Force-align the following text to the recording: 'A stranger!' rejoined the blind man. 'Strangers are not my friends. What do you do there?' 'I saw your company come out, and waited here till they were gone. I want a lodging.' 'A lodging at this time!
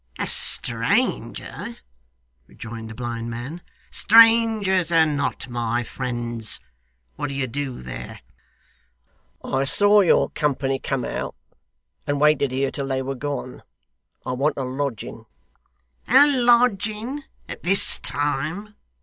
'A 0.17 0.27
stranger!' 0.29 1.75
rejoined 2.47 2.89
the 2.89 2.95
blind 2.95 3.29
man. 3.29 3.61
'Strangers 3.91 4.91
are 4.91 5.05
not 5.05 5.47
my 5.47 5.83
friends. 5.83 6.59
What 7.17 7.27
do 7.27 7.35
you 7.35 7.45
do 7.45 7.83
there?' 7.83 8.19
'I 9.43 9.63
saw 9.65 10.01
your 10.01 10.31
company 10.31 10.79
come 10.79 11.05
out, 11.05 11.35
and 12.07 12.19
waited 12.19 12.49
here 12.49 12.71
till 12.71 12.87
they 12.87 13.03
were 13.03 13.13
gone. 13.13 13.61
I 14.25 14.31
want 14.31 14.57
a 14.57 14.63
lodging.' 14.63 15.27
'A 16.07 16.41
lodging 16.45 17.23
at 17.47 17.61
this 17.61 17.99
time! 17.99 18.73